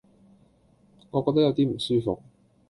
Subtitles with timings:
[1.11, 2.23] 我覺得有啲唔舒服